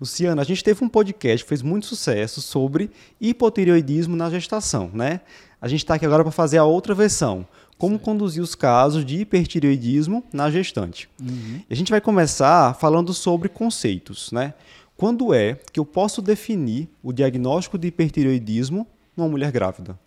Luciana, 0.00 0.40
a 0.40 0.44
gente 0.44 0.64
teve 0.64 0.82
um 0.82 0.88
podcast 0.88 1.44
que 1.44 1.48
fez 1.48 1.60
muito 1.60 1.84
sucesso 1.84 2.40
sobre 2.40 2.90
hipotireoidismo 3.20 4.16
na 4.16 4.30
gestação, 4.30 4.90
né? 4.94 5.20
A 5.60 5.68
gente 5.68 5.80
está 5.80 5.94
aqui 5.94 6.06
agora 6.06 6.22
para 6.22 6.32
fazer 6.32 6.56
a 6.56 6.64
outra 6.64 6.94
versão. 6.94 7.46
Como 7.76 7.98
Sim. 7.98 8.02
conduzir 8.02 8.42
os 8.42 8.54
casos 8.54 9.04
de 9.04 9.18
hipertireoidismo 9.20 10.24
na 10.32 10.50
gestante. 10.50 11.08
Uhum. 11.20 11.60
a 11.68 11.74
gente 11.74 11.90
vai 11.90 12.00
começar 12.00 12.74
falando 12.76 13.12
sobre 13.12 13.48
conceitos, 13.50 14.32
né? 14.32 14.54
Quando 14.96 15.34
é 15.34 15.58
que 15.70 15.78
eu 15.78 15.84
posso 15.84 16.22
definir 16.22 16.88
o 17.02 17.12
diagnóstico 17.12 17.78
de 17.78 17.88
hipertireoidismo 17.88 18.86
numa 19.16 19.28
mulher 19.28 19.52
grávida? 19.52 19.98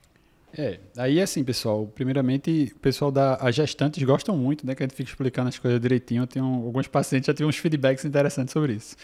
É, 0.55 0.79
aí 0.97 1.19
assim, 1.19 1.43
pessoal, 1.43 1.87
primeiramente, 1.87 2.71
o 2.75 2.79
pessoal 2.79 3.11
da 3.11 3.39
gestantes 3.51 4.03
gostam 4.03 4.37
muito, 4.37 4.65
né, 4.67 4.75
que 4.75 4.83
a 4.83 4.85
gente 4.85 4.95
fica 4.95 5.09
explicando 5.09 5.49
as 5.49 5.57
coisas 5.57 5.79
direitinho. 5.81 6.23
Eu 6.23 6.27
tenho 6.27 6.45
alguns 6.45 6.87
pacientes 6.87 7.27
já 7.27 7.33
têm 7.33 7.45
uns 7.45 7.57
feedbacks 7.57 8.05
interessantes 8.05 8.53
sobre 8.53 8.73
isso. 8.73 8.95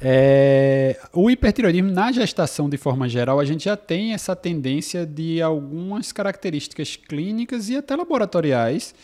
É, 0.00 0.98
o 1.12 1.30
hipertireoidismo 1.30 1.90
na 1.90 2.10
gestação, 2.12 2.70
de 2.70 2.76
forma 2.76 3.08
geral, 3.08 3.40
a 3.40 3.44
gente 3.44 3.64
já 3.64 3.76
tem 3.76 4.14
essa 4.14 4.34
tendência 4.34 5.04
de 5.04 5.42
algumas 5.42 6.12
características 6.12 6.96
clínicas 6.96 7.68
e 7.68 7.76
até 7.76 7.94
laboratoriais 7.96 8.94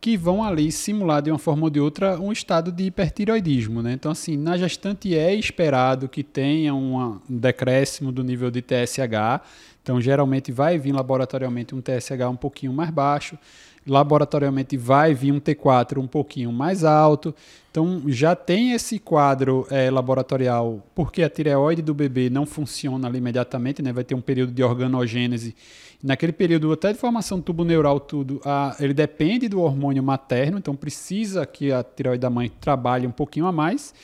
que 0.00 0.18
vão 0.18 0.44
ali 0.44 0.70
simular 0.70 1.22
de 1.22 1.30
uma 1.30 1.38
forma 1.38 1.64
ou 1.64 1.70
de 1.70 1.80
outra 1.80 2.20
um 2.20 2.30
estado 2.30 2.70
de 2.70 2.84
hipertireoidismo. 2.84 3.82
Né? 3.82 3.94
Então, 3.94 4.12
assim, 4.12 4.36
na 4.36 4.56
gestante 4.56 5.16
é 5.16 5.34
esperado 5.34 6.10
que 6.10 6.22
tenha 6.22 6.74
um 6.74 7.18
decréscimo 7.28 8.12
do 8.12 8.22
nível 8.22 8.50
de 8.50 8.60
TSH. 8.60 9.40
Então, 9.84 10.00
geralmente 10.00 10.50
vai 10.50 10.78
vir 10.78 10.92
laboratorialmente 10.92 11.74
um 11.74 11.80
TSH 11.80 12.26
um 12.28 12.34
pouquinho 12.34 12.72
mais 12.72 12.90
baixo, 12.90 13.38
laboratorialmente 13.86 14.78
vai 14.78 15.12
vir 15.12 15.30
um 15.30 15.38
T4 15.38 15.98
um 15.98 16.06
pouquinho 16.06 16.50
mais 16.50 16.82
alto. 16.82 17.34
Então, 17.70 18.02
já 18.06 18.34
tem 18.34 18.72
esse 18.72 18.98
quadro 18.98 19.66
é, 19.70 19.90
laboratorial, 19.90 20.82
porque 20.94 21.22
a 21.22 21.28
tireoide 21.28 21.82
do 21.82 21.92
bebê 21.92 22.30
não 22.30 22.46
funciona 22.46 23.06
ali 23.06 23.18
imediatamente, 23.18 23.82
né? 23.82 23.92
vai 23.92 24.04
ter 24.04 24.14
um 24.14 24.22
período 24.22 24.52
de 24.52 24.62
organogênese 24.64 25.54
Naquele 26.04 26.32
período 26.32 26.70
até 26.70 26.92
de 26.92 26.98
formação 26.98 27.38
do 27.38 27.44
tubo 27.44 27.64
neural, 27.64 27.98
tudo, 27.98 28.38
a, 28.44 28.76
ele 28.78 28.92
depende 28.92 29.48
do 29.48 29.62
hormônio 29.62 30.02
materno, 30.02 30.58
então 30.58 30.76
precisa 30.76 31.46
que 31.46 31.72
a 31.72 31.82
tireoide 31.82 32.20
da 32.20 32.28
mãe 32.28 32.52
trabalhe 32.60 33.06
um 33.06 33.10
pouquinho 33.10 33.46
a 33.46 33.52
mais. 33.52 33.94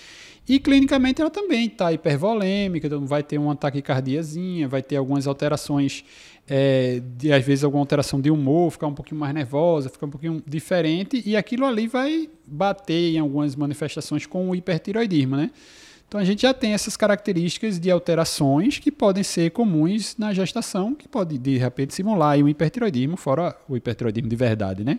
E 0.50 0.58
clinicamente 0.58 1.20
ela 1.20 1.30
também 1.30 1.66
está 1.66 1.92
hipervolêmica, 1.92 2.88
então 2.88 3.06
vai 3.06 3.22
ter 3.22 3.38
uma 3.38 3.54
taquicardiazinha, 3.54 4.66
vai 4.66 4.82
ter 4.82 4.96
algumas 4.96 5.28
alterações, 5.28 6.04
é, 6.48 7.00
de, 7.16 7.32
às 7.32 7.44
vezes 7.44 7.62
alguma 7.62 7.80
alteração 7.80 8.20
de 8.20 8.32
humor, 8.32 8.72
ficar 8.72 8.88
um 8.88 8.92
pouquinho 8.92 9.20
mais 9.20 9.32
nervosa, 9.32 9.88
ficar 9.88 10.06
um 10.06 10.10
pouquinho 10.10 10.42
diferente, 10.44 11.22
e 11.24 11.36
aquilo 11.36 11.64
ali 11.64 11.86
vai 11.86 12.28
bater 12.44 13.14
em 13.14 13.20
algumas 13.20 13.54
manifestações 13.54 14.26
com 14.26 14.50
o 14.50 14.54
hipertiroidismo, 14.56 15.36
né? 15.36 15.52
Então 16.08 16.20
a 16.20 16.24
gente 16.24 16.42
já 16.42 16.52
tem 16.52 16.72
essas 16.72 16.96
características 16.96 17.78
de 17.78 17.88
alterações 17.88 18.80
que 18.80 18.90
podem 18.90 19.22
ser 19.22 19.52
comuns 19.52 20.16
na 20.18 20.34
gestação, 20.34 20.96
que 20.96 21.06
pode 21.06 21.38
de 21.38 21.58
repente 21.58 21.94
simular 21.94 22.36
o 22.36 22.48
hipertiroidismo, 22.48 23.16
fora 23.16 23.56
o 23.68 23.76
hipertiroidismo 23.76 24.28
de 24.28 24.34
verdade, 24.34 24.82
né? 24.82 24.98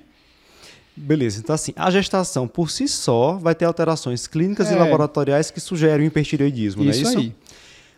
Beleza, 0.96 1.40
então 1.40 1.56
assim, 1.56 1.72
a 1.76 1.90
gestação 1.90 2.48
por 2.48 2.70
si 2.70 2.88
só 2.88 3.34
vai 3.34 3.56
ter 3.56 3.66
alterações 3.66 4.28
clínicas 4.28 4.70
é. 4.70 4.74
e 4.74 4.76
laboratoriais 4.78 5.50
que 5.50 5.60
sugerem 5.60 6.06
o 6.06 6.08
hipertiroidismo, 6.08 6.84
isso 6.84 7.04
não 7.04 7.10
é 7.10 7.14
isso? 7.14 7.20
Aí. 7.20 7.36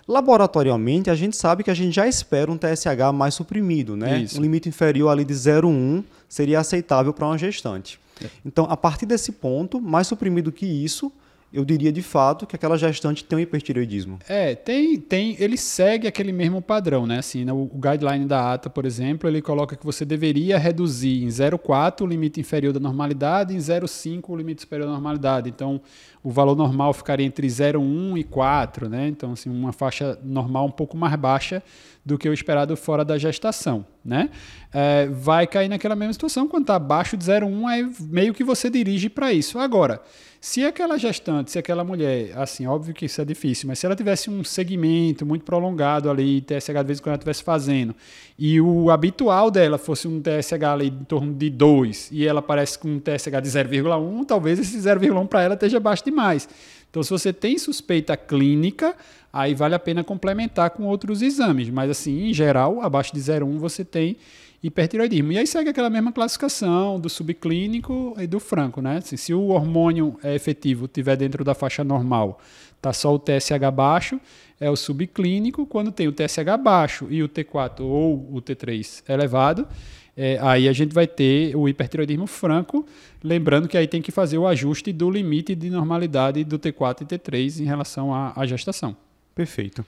Laboratorialmente, 0.07 1.09
a 1.09 1.15
gente 1.15 1.35
sabe 1.35 1.63
que 1.63 1.71
a 1.71 1.73
gente 1.73 1.95
já 1.95 2.07
espera 2.07 2.51
um 2.51 2.57
TSH 2.57 3.13
mais 3.13 3.33
suprimido, 3.33 3.95
né? 3.95 4.19
Isso. 4.19 4.37
Um 4.37 4.41
limite 4.41 4.67
inferior 4.67 5.09
ali 5.09 5.23
de 5.23 5.33
0,1 5.33 6.03
seria 6.27 6.59
aceitável 6.59 7.13
para 7.13 7.25
uma 7.25 7.37
gestante. 7.37 7.99
É. 8.21 8.27
Então, 8.45 8.67
a 8.69 8.75
partir 8.75 9.05
desse 9.05 9.31
ponto, 9.31 9.79
mais 9.79 10.07
suprimido 10.07 10.51
que 10.51 10.65
isso, 10.65 11.11
eu 11.53 11.63
diria 11.63 11.91
de 11.91 12.01
fato 12.01 12.47
que 12.47 12.55
aquela 12.55 12.75
gestante 12.75 13.23
tem 13.23 13.37
um 13.37 13.41
hipertireoidismo. 13.41 14.17
É, 14.27 14.55
tem, 14.55 14.99
tem, 14.99 15.37
ele 15.39 15.55
segue 15.55 16.07
aquele 16.07 16.31
mesmo 16.31 16.63
padrão, 16.63 17.05
né? 17.05 17.19
Assim, 17.19 17.45
né? 17.45 17.53
o, 17.53 17.69
guideline 17.75 18.25
da 18.25 18.53
ATA, 18.53 18.71
por 18.71 18.85
exemplo, 18.85 19.29
ele 19.29 19.39
coloca 19.39 19.75
que 19.75 19.85
você 19.85 20.03
deveria 20.03 20.57
reduzir 20.57 21.23
em 21.23 21.27
0,4 21.27 22.01
o 22.01 22.07
limite 22.07 22.39
inferior 22.39 22.73
da 22.73 22.79
normalidade, 22.79 23.53
em 23.53 23.57
0,5 23.57 24.29
o 24.29 24.35
limite 24.35 24.61
superior 24.61 24.87
da 24.87 24.93
normalidade. 24.93 25.47
Então, 25.47 25.79
o 26.23 26.31
valor 26.31 26.55
normal 26.55 26.91
ficaria 26.91 27.25
entre 27.25 27.45
0,1 27.45 28.17
e 28.17 28.23
4, 28.23 28.89
né? 28.89 29.07
Então, 29.07 29.33
assim, 29.33 29.51
uma 29.51 29.71
faixa 29.71 30.17
normal 30.23 30.65
um 30.65 30.71
pouco 30.71 30.97
mais 30.97 31.15
baixa 31.15 31.61
do 32.03 32.17
que 32.17 32.27
o 32.27 32.33
esperado 32.33 32.75
fora 32.75 33.05
da 33.05 33.17
gestação, 33.17 33.85
né? 34.03 34.29
É, 34.73 35.07
vai 35.07 35.47
cair 35.47 35.69
naquela 35.69 35.95
mesma 35.95 36.13
situação 36.13 36.47
quando 36.47 36.63
está 36.63 36.75
abaixo 36.75 37.15
de 37.15 37.23
0,1, 37.23 37.67
aí 37.67 37.89
meio 38.01 38.33
que 38.33 38.43
você 38.43 38.69
dirige 38.69 39.09
para 39.09 39.31
isso. 39.31 39.57
Agora, 39.59 40.01
se 40.41 40.65
aquela 40.65 40.97
gestante, 40.97 41.51
se 41.51 41.57
aquela 41.57 41.85
mulher, 41.85 42.37
assim, 42.37 42.67
óbvio 42.67 42.93
que 42.93 43.05
isso 43.05 43.21
é 43.21 43.23
difícil, 43.23 43.65
mas 43.65 43.79
se 43.79 43.85
ela 43.85 43.95
tivesse 43.95 44.29
um 44.29 44.43
segmento 44.43 45.25
muito 45.25 45.45
prolongado 45.45 46.09
ali, 46.09 46.41
TSH 46.41 46.67
de 46.67 46.83
vez 46.83 46.99
em 46.99 47.01
quando 47.01 47.13
ela 47.13 47.15
estivesse 47.15 47.43
fazendo, 47.43 47.95
e 48.37 48.59
o 48.59 48.89
habitual 48.91 49.49
dela 49.49 49.77
fosse 49.77 50.05
um 50.05 50.21
TSH 50.21 50.63
ali 50.63 50.87
em 50.87 51.05
torno 51.05 51.33
de 51.33 51.49
2, 51.49 52.09
e 52.11 52.27
ela 52.27 52.39
aparece 52.39 52.77
com 52.77 52.89
um 52.89 52.99
TSH 52.99 53.41
de 53.41 53.49
0,1, 53.49 54.25
talvez 54.25 54.59
esse 54.59 54.77
0,1 54.77 55.27
para 55.27 55.43
ela 55.43 55.53
esteja 55.53 55.79
baixo 55.79 56.03
demais. 56.03 56.49
Então, 56.93 57.01
se 57.01 57.09
você 57.09 57.33
tem 57.33 57.57
suspeita 57.57 58.15
clínica, 58.15 58.95
aí 59.33 59.55
vale 59.55 59.73
a 59.73 59.79
pena 59.79 60.03
complementar 60.03 60.69
com 60.69 60.83
outros 60.83 61.23
exames. 61.23 61.67
Mas, 61.71 61.89
assim, 61.89 62.29
em 62.29 62.33
geral, 62.35 62.81
abaixo 62.81 63.11
de 63.11 63.19
0,1 63.19 63.57
você 63.57 63.83
tem 63.83 64.15
hipertiroidismo. 64.61 65.31
E 65.31 65.39
aí 65.39 65.47
segue 65.47 65.71
aquela 65.71 65.89
mesma 65.89 66.11
classificação 66.11 66.99
do 66.99 67.09
subclínico 67.09 68.13
e 68.19 68.27
do 68.27 68.39
franco, 68.39 68.79
né? 68.79 68.97
Assim, 68.97 69.17
se 69.17 69.33
o 69.33 69.47
hormônio 69.47 70.19
é 70.21 70.35
efetivo 70.35 70.85
estiver 70.85 71.17
dentro 71.17 71.43
da 71.43 71.55
faixa 71.55 71.83
normal, 71.83 72.39
tá 72.79 72.93
só 72.93 73.11
o 73.11 73.17
TSH 73.17 73.71
baixo, 73.73 74.21
é 74.59 74.69
o 74.69 74.75
subclínico. 74.75 75.65
Quando 75.65 75.91
tem 75.91 76.07
o 76.07 76.11
TSH 76.11 76.61
baixo 76.63 77.07
e 77.09 77.23
o 77.23 77.27
T4 77.27 77.79
ou 77.79 78.29
o 78.31 78.39
T3 78.39 79.01
elevado, 79.09 79.67
é, 80.15 80.37
aí 80.41 80.67
a 80.67 80.73
gente 80.73 80.93
vai 80.93 81.07
ter 81.07 81.55
o 81.55 81.67
hipertiroidismo 81.67 82.27
franco, 82.27 82.85
lembrando 83.23 83.67
que 83.67 83.77
aí 83.77 83.87
tem 83.87 84.01
que 84.01 84.11
fazer 84.11 84.37
o 84.37 84.47
ajuste 84.47 84.93
do 84.93 85.09
limite 85.09 85.55
de 85.55 85.69
normalidade 85.69 86.43
do 86.43 86.59
T4 86.59 87.01
e 87.01 87.05
T3 87.05 87.61
em 87.61 87.65
relação 87.65 88.13
à, 88.13 88.33
à 88.35 88.45
gestação. 88.45 88.95
Perfeito. 89.33 89.83